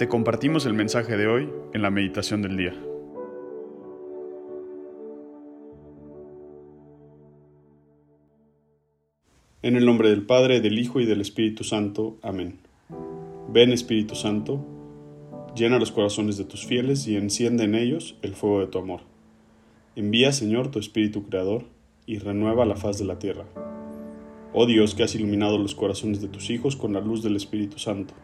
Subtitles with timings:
[0.00, 2.72] Te compartimos el mensaje de hoy en la meditación del día.
[9.60, 12.16] En el nombre del Padre, del Hijo y del Espíritu Santo.
[12.22, 12.60] Amén.
[13.52, 14.64] Ven Espíritu Santo,
[15.54, 19.00] llena los corazones de tus fieles y enciende en ellos el fuego de tu amor.
[19.96, 21.64] Envía, Señor, tu Espíritu Creador
[22.06, 23.44] y renueva la faz de la tierra.
[24.54, 27.78] Oh Dios, que has iluminado los corazones de tus hijos con la luz del Espíritu
[27.78, 28.14] Santo.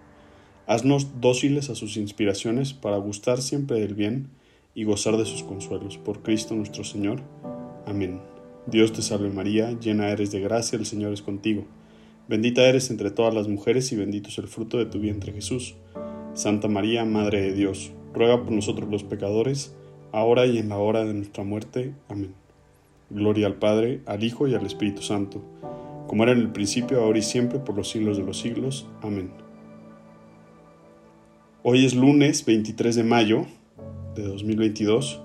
[0.67, 4.29] Haznos dóciles a sus inspiraciones para gustar siempre del bien
[4.75, 5.97] y gozar de sus consuelos.
[5.97, 7.23] Por Cristo nuestro Señor.
[7.87, 8.21] Amén.
[8.67, 11.65] Dios te salve María, llena eres de gracia, el Señor es contigo.
[12.29, 15.77] Bendita eres entre todas las mujeres y bendito es el fruto de tu vientre Jesús.
[16.35, 19.73] Santa María, Madre de Dios, ruega por nosotros los pecadores,
[20.11, 21.95] ahora y en la hora de nuestra muerte.
[22.09, 22.35] Amén.
[23.09, 25.41] Gloria al Padre, al Hijo y al Espíritu Santo,
[26.09, 28.87] como era en el principio, ahora y siempre, por los siglos de los siglos.
[29.01, 29.46] Amén.
[31.69, 33.45] Hoy es lunes 23 de mayo
[34.15, 35.21] de 2022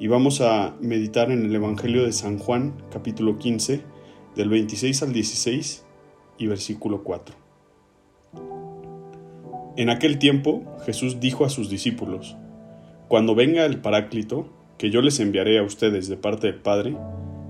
[0.00, 3.82] y vamos a meditar en el Evangelio de San Juan, capítulo 15,
[4.34, 5.86] del 26 al 16
[6.36, 7.36] y versículo 4.
[9.76, 12.36] En aquel tiempo Jesús dijo a sus discípulos,
[13.06, 16.96] Cuando venga el Paráclito, que yo les enviaré a ustedes de parte del Padre,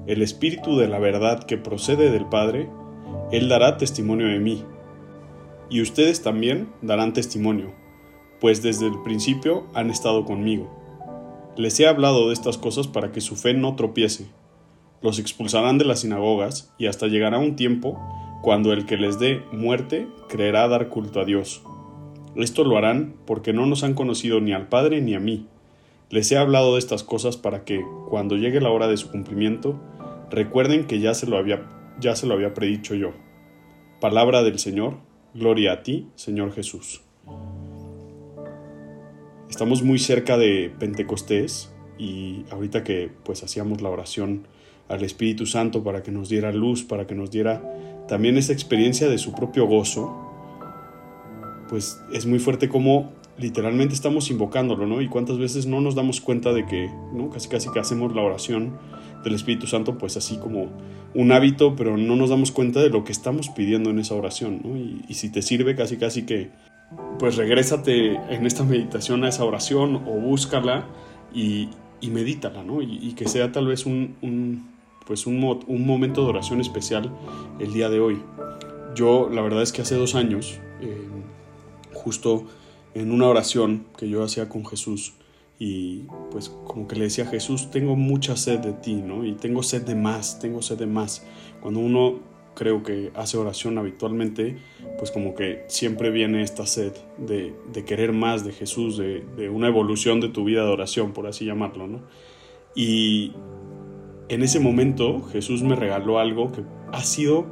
[0.06, 2.68] el Espíritu de la verdad que procede del Padre,
[3.32, 4.64] Él dará testimonio de mí.
[5.70, 7.72] Y ustedes también darán testimonio,
[8.40, 10.70] pues desde el principio han estado conmigo.
[11.56, 14.26] Les he hablado de estas cosas para que su fe no tropiece.
[15.02, 17.98] Los expulsarán de las sinagogas y hasta llegará un tiempo
[18.42, 21.62] cuando el que les dé muerte creerá dar culto a Dios.
[22.36, 25.46] Esto lo harán porque no nos han conocido ni al Padre ni a mí.
[26.10, 29.80] Les he hablado de estas cosas para que, cuando llegue la hora de su cumplimiento,
[30.30, 31.68] recuerden que ya se lo había,
[32.00, 33.12] ya se lo había predicho yo.
[34.00, 34.98] Palabra del Señor,
[35.34, 37.02] gloria a ti, Señor Jesús.
[39.50, 44.46] Estamos muy cerca de Pentecostés y ahorita que pues hacíamos la oración
[44.88, 47.62] al Espíritu Santo para que nos diera luz, para que nos diera
[48.08, 50.14] también esa experiencia de su propio gozo,
[51.68, 55.00] pues es muy fuerte como literalmente estamos invocándolo, ¿no?
[55.00, 57.30] Y cuántas veces no nos damos cuenta de que, ¿no?
[57.30, 58.76] Casi casi que hacemos la oración
[59.24, 60.68] del Espíritu Santo, pues así como
[61.14, 64.60] un hábito, pero no nos damos cuenta de lo que estamos pidiendo en esa oración,
[64.62, 64.76] ¿no?
[64.76, 66.50] Y, y si te sirve, casi casi que
[67.18, 70.86] pues regrésate en esta meditación a esa oración o búscala
[71.34, 71.68] y,
[72.02, 72.80] medítala, ¿no?
[72.80, 74.68] Y, que sea tal vez un,
[75.06, 75.38] pues un,
[75.86, 77.10] momento de oración especial
[77.58, 78.22] el día de hoy.
[78.94, 81.06] Yo, la verdad es que hace dos años, eh,
[81.92, 82.44] justo
[82.94, 85.14] en una oración que yo hacía con Jesús,
[85.58, 89.24] y pues como que le decía Jesús, tengo mucha sed de ti, ¿no?
[89.24, 91.26] Y tengo sed de más, tengo sed de más.
[91.60, 92.20] Cuando uno
[92.58, 94.56] creo que hace oración habitualmente,
[94.98, 97.54] pues como que siempre viene esta sed de,
[97.86, 101.86] querer más de Jesús, de, una evolución de tu vida de oración, por así llamarlo,
[101.86, 102.00] ¿no?
[102.74, 103.32] Y
[104.28, 107.46] en ese momento Jesús me regaló algo que ha sido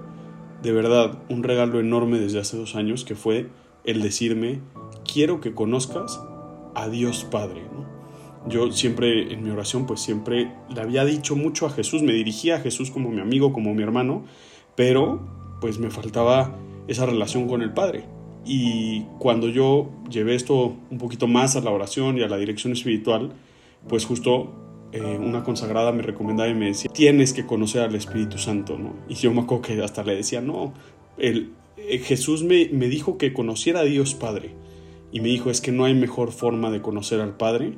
[0.62, 3.46] de verdad un regalo enorme desde hace dos años, que fue
[3.84, 4.58] el decirme,
[5.10, 6.20] quiero que conozcas
[6.74, 7.62] a Dios Padre.
[8.48, 12.56] Yo siempre en mi oración pues siempre le había dicho mucho a Jesús, me dirigía
[12.56, 14.24] a Jesús como mi amigo, como mi hermano,
[14.76, 15.20] pero
[15.60, 16.54] pues me faltaba
[16.86, 18.04] esa relación con el Padre.
[18.44, 22.72] Y cuando yo llevé esto un poquito más a la oración y a la dirección
[22.72, 23.32] espiritual,
[23.88, 24.54] pues justo
[24.92, 28.94] eh, una consagrada me recomendaba y me decía, tienes que conocer al Espíritu Santo, ¿no?
[29.08, 30.74] Y yo me acuerdo que hasta le decía, no,
[31.18, 34.54] el, eh, Jesús me, me dijo que conociera a Dios Padre.
[35.10, 37.72] Y me dijo, es que no hay mejor forma de conocer al Padre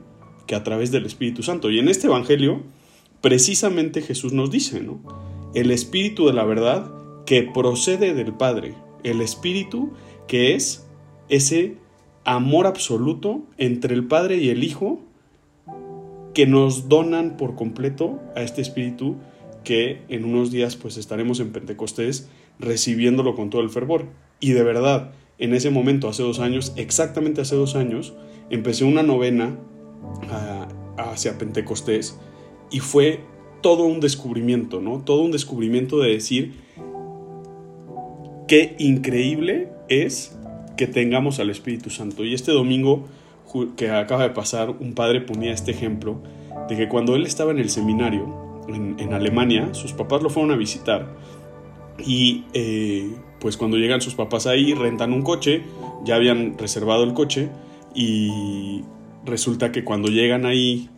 [0.46, 1.70] que a través del Espíritu Santo.
[1.70, 2.62] Y en este Evangelio,
[3.20, 5.00] precisamente Jesús nos dice, ¿no?
[5.54, 6.90] El Espíritu de la verdad
[7.26, 9.92] que procede del Padre, el Espíritu
[10.26, 10.86] que es
[11.28, 11.76] ese
[12.24, 15.00] amor absoluto entre el Padre y el Hijo
[16.34, 19.16] que nos donan por completo a este Espíritu
[19.64, 22.28] que en unos días pues estaremos en Pentecostés
[22.58, 24.06] recibiéndolo con todo el fervor.
[24.40, 28.14] Y de verdad, en ese momento, hace dos años, exactamente hace dos años,
[28.50, 29.58] empecé una novena
[30.30, 32.18] ah, hacia Pentecostés
[32.70, 33.20] y fue
[33.60, 35.02] todo un descubrimiento, ¿no?
[35.04, 36.54] Todo un descubrimiento de decir
[38.46, 40.36] qué increíble es
[40.76, 42.24] que tengamos al Espíritu Santo.
[42.24, 43.06] Y este domingo
[43.76, 46.22] que acaba de pasar, un padre ponía este ejemplo
[46.68, 50.56] de que cuando él estaba en el seminario en, Alemania, sus papás lo fueron a
[50.56, 51.16] visitar
[52.04, 53.10] y eh,
[53.40, 55.62] pues cuando llegan sus papás ahí, rentan un coche,
[56.04, 57.48] ya habían reservado el coche
[57.94, 58.82] y
[59.24, 60.90] resulta que cuando llegan ahí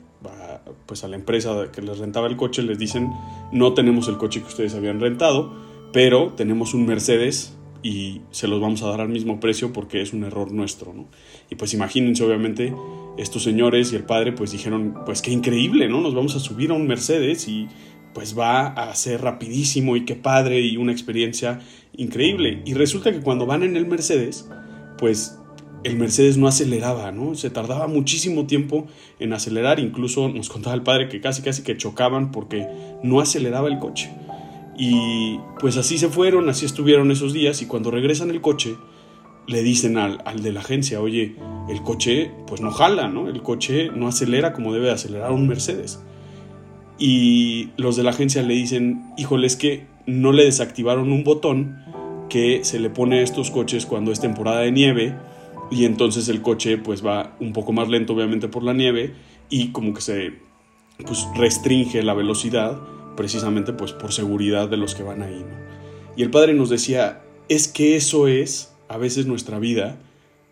[0.86, 3.10] pues a la empresa que les rentaba el coche les dicen
[3.52, 5.52] no tenemos el coche que ustedes habían rentado,
[5.92, 10.12] pero tenemos un Mercedes y se los vamos a dar al mismo precio porque es
[10.12, 11.06] un error nuestro, ¿no?
[11.48, 12.74] Y pues imagínense, obviamente,
[13.16, 16.00] estos señores y el padre pues dijeron, pues qué increíble, ¿no?
[16.00, 17.68] Nos vamos a subir a un Mercedes y
[18.12, 21.60] pues va a ser rapidísimo y qué padre y una experiencia
[21.96, 22.62] increíble.
[22.64, 24.48] Y resulta que cuando van en el Mercedes,
[24.98, 25.39] pues
[25.82, 27.34] el Mercedes no aceleraba, ¿no?
[27.34, 28.86] Se tardaba muchísimo tiempo
[29.18, 32.66] en acelerar, incluso nos contaba el padre que casi casi que chocaban porque
[33.02, 34.10] no aceleraba el coche.
[34.76, 38.76] Y pues así se fueron, así estuvieron esos días y cuando regresan el coche
[39.46, 41.36] le dicen al, al de la agencia, oye,
[41.68, 43.28] el coche pues no jala, ¿no?
[43.28, 46.00] El coche no acelera como debe acelerar un Mercedes.
[46.98, 51.82] Y los de la agencia le dicen, híjole, es que no le desactivaron un botón
[52.28, 55.14] que se le pone a estos coches cuando es temporada de nieve
[55.70, 59.14] y entonces el coche pues va un poco más lento obviamente por la nieve
[59.48, 60.32] y como que se
[61.06, 62.80] pues restringe la velocidad
[63.16, 65.44] precisamente pues por seguridad de los que van ahí.
[66.16, 69.98] Y el padre nos decía, es que eso es a veces nuestra vida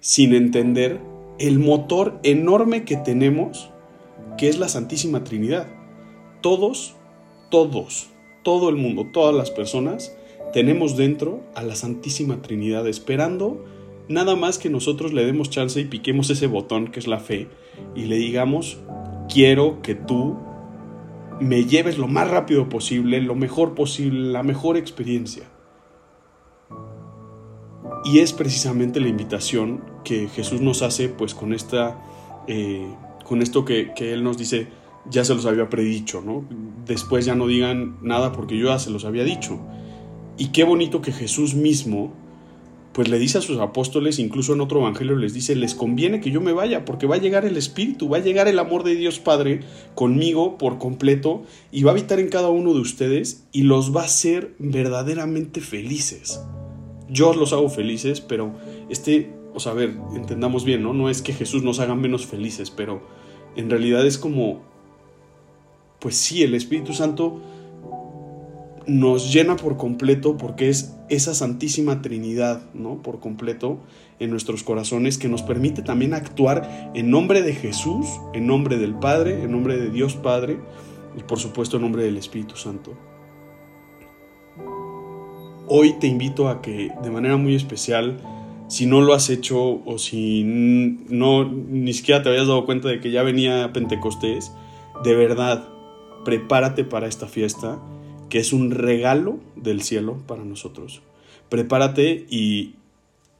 [0.00, 1.00] sin entender
[1.38, 3.70] el motor enorme que tenemos,
[4.36, 5.66] que es la Santísima Trinidad.
[6.40, 6.94] Todos,
[7.50, 8.08] todos,
[8.42, 10.14] todo el mundo, todas las personas,
[10.52, 13.64] tenemos dentro a la Santísima Trinidad esperando
[14.08, 17.48] nada más que nosotros le demos chance y piquemos ese botón que es la fe
[17.94, 18.78] y le digamos,
[19.28, 20.36] quiero que tú
[21.40, 25.44] me lleves lo más rápido posible, lo mejor posible, la mejor experiencia.
[28.04, 32.00] Y es precisamente la invitación que Jesús nos hace, pues con esta,
[32.46, 32.86] eh,
[33.24, 34.68] con esto que, Él nos dice,
[35.10, 36.44] ya se los había predicho, ¿no?
[36.86, 39.58] Después ya no digan nada porque yo ya se los había dicho.
[40.38, 42.12] Y qué bonito que Jesús mismo
[42.98, 46.32] pues le dice a sus apóstoles, incluso en otro evangelio les dice, les conviene que
[46.32, 48.96] yo me vaya, porque va a llegar el Espíritu, va a llegar el amor de
[48.96, 49.60] Dios Padre
[49.94, 54.00] conmigo por completo y va a habitar en cada uno de ustedes y los va
[54.00, 56.42] a hacer verdaderamente felices.
[57.08, 58.50] Yo los hago felices, pero
[58.90, 60.92] este, o sea, a ver, entendamos bien, ¿no?
[60.92, 63.00] No es que Jesús nos haga menos felices, pero
[63.54, 64.62] en realidad es como,
[66.00, 67.40] pues sí, el Espíritu Santo
[68.88, 73.02] nos llena por completo porque es esa Santísima Trinidad, ¿no?
[73.02, 73.80] Por completo
[74.18, 78.94] en nuestros corazones que nos permite también actuar en nombre de Jesús, en nombre del
[78.94, 80.58] Padre, en nombre de Dios Padre
[81.16, 82.96] y por supuesto en nombre del Espíritu Santo.
[85.68, 88.16] Hoy te invito a que de manera muy especial,
[88.68, 93.00] si no lo has hecho o si no ni siquiera te habías dado cuenta de
[93.00, 94.50] que ya venía Pentecostés,
[95.04, 95.68] de verdad,
[96.24, 97.78] prepárate para esta fiesta
[98.28, 101.02] que es un regalo del cielo para nosotros.
[101.48, 102.74] Prepárate y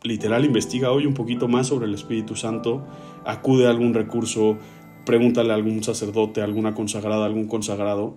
[0.02, 2.86] literal investiga hoy un poquito más sobre el Espíritu Santo,
[3.24, 4.58] acude a algún recurso,
[5.04, 8.16] pregúntale a algún sacerdote, a alguna consagrada, algún consagrado,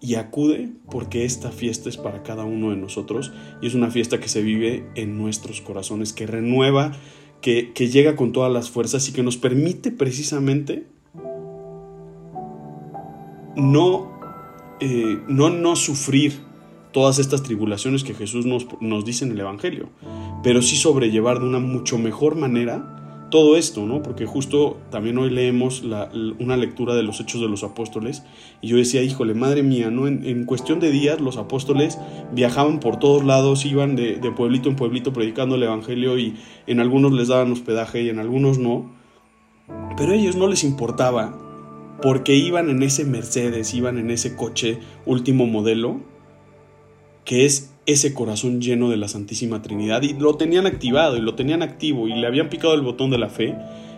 [0.00, 4.18] y acude porque esta fiesta es para cada uno de nosotros y es una fiesta
[4.18, 6.92] que se vive en nuestros corazones, que renueva,
[7.42, 10.86] que, que llega con todas las fuerzas y que nos permite precisamente
[13.56, 14.19] no
[14.80, 16.40] eh, no no sufrir
[16.92, 19.90] todas estas tribulaciones que Jesús nos, nos, dice en el Evangelio,
[20.42, 22.96] pero sí sobrellevar de una mucho mejor manera
[23.30, 24.02] todo esto, ¿no?
[24.02, 25.82] Porque justo también hoy leemos
[26.38, 28.24] una lectura de los Hechos de los Apóstoles
[28.60, 30.08] y yo decía, híjole, madre mía, ¿no?
[30.08, 31.98] En, cuestión de días los apóstoles
[32.32, 36.34] viajaban por todos lados, iban de, de pueblito en pueblito predicando el Evangelio y
[36.66, 38.90] en algunos les daban hospedaje y en algunos no,
[39.96, 41.49] pero a ellos no les importaba
[42.02, 46.00] porque iban en ese Mercedes, iban en ese coche último modelo,
[47.24, 51.34] que es ese corazón lleno de la Santísima Trinidad, y lo tenían activado, y lo
[51.34, 53.56] tenían activo, y le habían picado el botón de la fe,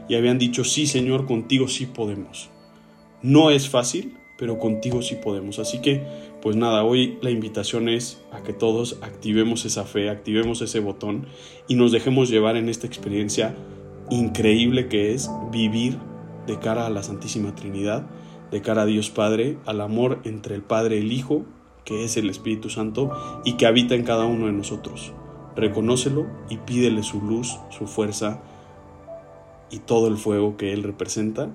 [0.08, 2.50] y habían dicho, sí Señor, contigo sí podemos.
[3.22, 5.58] No es fácil, pero contigo sí podemos.
[5.60, 6.02] Así que,
[6.40, 11.26] pues nada, hoy la invitación es a que todos activemos esa fe, activemos ese botón,
[11.68, 13.54] y nos dejemos llevar en esta experiencia
[14.10, 15.96] increíble que es vivir
[16.46, 18.06] de cara a la Santísima Trinidad,
[18.50, 21.44] de cara a Dios Padre, al amor entre el Padre y el Hijo,
[21.84, 23.10] que es el Espíritu Santo
[23.44, 25.12] y que habita en cada uno de nosotros.
[25.56, 28.40] Reconócelo y pídele su luz, su fuerza
[29.70, 31.50] y todo el fuego que Él representa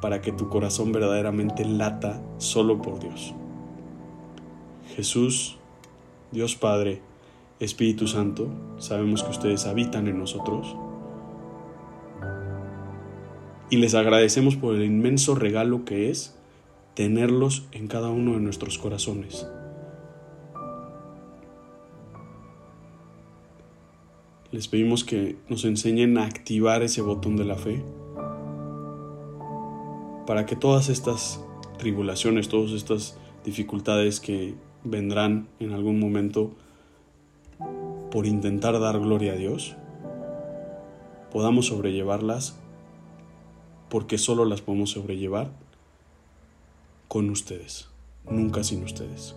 [0.00, 3.34] para que tu corazón verdaderamente lata solo por Dios.
[4.96, 5.56] Jesús,
[6.32, 7.00] Dios Padre,
[7.60, 10.76] Espíritu Santo, sabemos que ustedes habitan en nosotros
[13.72, 16.36] y les agradecemos por el inmenso regalo que es
[16.92, 19.48] tenerlos en cada uno de nuestros corazones.
[24.50, 27.82] Les pedimos que nos enseñen a activar ese botón de la fe
[30.26, 31.42] para que todas estas
[31.78, 36.52] tribulaciones, todas estas dificultades que vendrán en algún momento,
[38.10, 39.76] por intentar dar gloria a Dios,
[41.30, 42.58] podamos sobrellevarlas
[43.92, 45.52] porque solo las podemos sobrellevar
[47.08, 47.90] con ustedes,
[48.24, 49.36] nunca sin ustedes.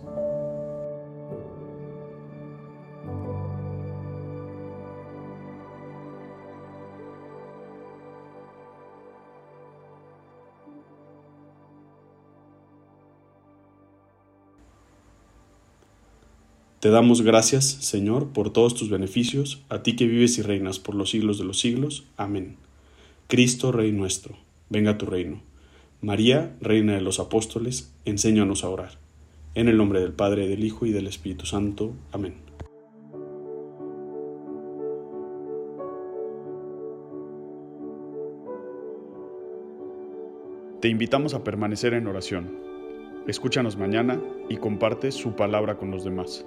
[16.80, 20.94] Te damos gracias, Señor, por todos tus beneficios, a ti que vives y reinas por
[20.94, 22.04] los siglos de los siglos.
[22.16, 22.56] Amén.
[23.28, 25.42] Cristo, Rey nuestro, venga tu reino.
[26.00, 28.98] María, Reina de los Apóstoles, enséñanos a orar.
[29.54, 31.94] En el nombre del Padre, del Hijo y del Espíritu Santo.
[32.12, 32.34] Amén.
[40.80, 42.58] Te invitamos a permanecer en oración.
[43.26, 46.46] Escúchanos mañana y comparte su palabra con los demás.